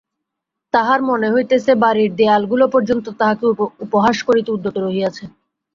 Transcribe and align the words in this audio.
তাহার 0.73 0.99
মনে 1.09 1.27
হইতেছে, 1.33 1.71
বাড়ির 1.83 2.11
দেওয়ালগুলো 2.15 2.65
পর্যন্ত 2.73 3.05
তাহাকে 3.19 3.45
উপহাস 3.85 4.17
করিতে 4.27 4.49
উদ্যত 4.51 4.75
রহিয়াছে। 4.77 5.23